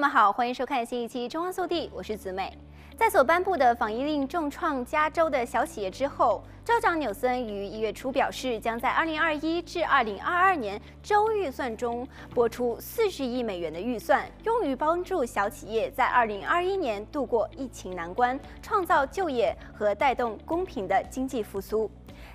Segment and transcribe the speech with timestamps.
[0.00, 2.56] 友们好，欢迎收看新一期《中央速递》，我是子美。
[2.96, 21.90] 在所颁布的防疫令重创加州的小企业之后，州长纽森于一月初表示，将在二零二一至二零二二年州预算中拨出四十亿美元的预算，用于帮助小企业在二零二一年度过疫情难关，创造就业和带动公平的经济复苏。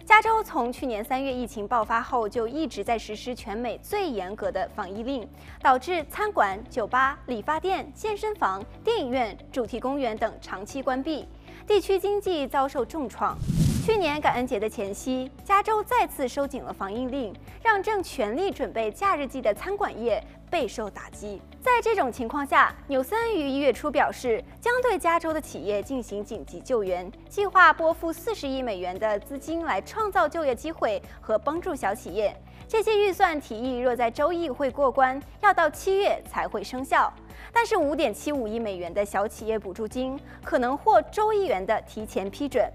[0.05, 5.27] 加州从去年三月疫情爆发后，就一直在实施全美最严格的防疫令，
[5.61, 11.27] 导致餐馆、酒吧、理发店、健身房、电影院、主题公园等长期关闭，
[11.65, 13.35] 地区经济遭受重创。
[13.85, 17.31] 去年感恩节的前夕，加州再次收紧了防疫令，
[17.61, 21.39] 让正全力准备假日季的餐馆业备受打击。
[21.61, 32.35] 在这种情况下，纽森于一月初表示，将对加州的企业进行紧急救援，计划拨付四十亿美元的资金来创造就业机会和帮助小企业。
[32.67, 37.13] 这些预算提议若在州议会过关，要到七月才会生效。
[37.53, 42.67] 但是五点七五亿美元的小企业补助金可能获州议员的提前批准。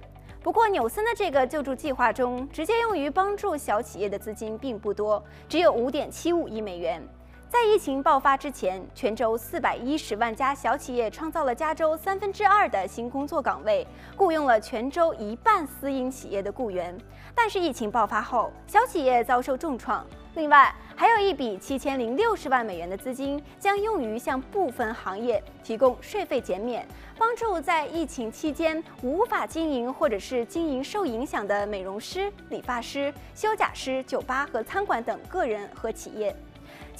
[0.42, 7.06] 不过，纽森的这个救助计划中，直接用于帮助小企业的资金并不多，只有五点七五亿美元。
[7.51, 13.84] 在疫情爆发之前，全州四百一十万家小企业创造了加州三分之二的新工作岗位，
[14.17, 16.97] 雇佣了全州一半私营企业的雇员。
[17.34, 20.07] 但是疫情爆发后，小企业遭受重创。
[20.37, 26.87] 另外，还有一笔七千零六十万美元的资金将用于向部分行业提供税费减免，
[27.19, 36.33] 帮助在疫情期间无法经营或者是经营受影响的美容师、理发师、修甲师、酒吧和餐馆等个人和企业。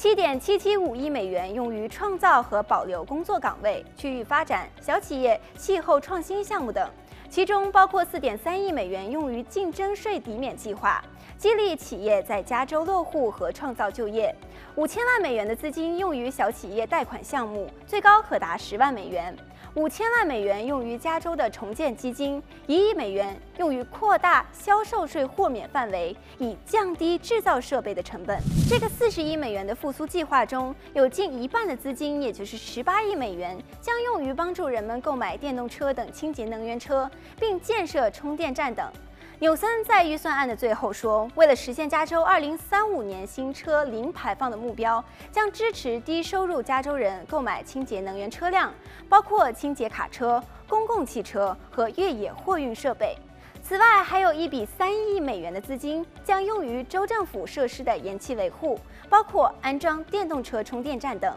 [0.01, 6.89] 七点七七五亿美元用于创造和保留工作岗位、区域发展、小企业、气候创新项目等，
[7.29, 11.05] 其中包括四点三亿美元用于竞争税抵免计划。
[11.37, 14.35] 激励企业在加州落户和创造就业，
[14.75, 19.35] 五千万美元的资金用于小企业贷款项目，最高可达十万美元；
[19.75, 28.39] 五千万美元用于加州的重建基金，一亿美元用于扩大销售税豁免范围，以降低制造设备的成本。
[28.69, 38.91] 这个四十亿美元的复苏计划中，有近一半的资金，也就是十八亿美元，将用于帮助人们购买电动车等清洁能源车，并建设充电站等。
[39.41, 45.03] 纽森在预算案的最后说，为了实现加州2035年新车零排放的目标，
[45.33, 48.71] 将支持低收入加州人购买清洁能源车辆，
[49.09, 53.17] 包括清洁卡车、公共汽车和越野货运设备。
[53.63, 61.35] 此外，还有一笔三亿美元的资金将用于州政府设施的延期维护，包括安装电动车充电站等。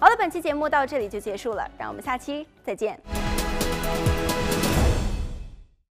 [0.00, 3.00] 好了，本期节目到这里就结束了，让我们下期再见。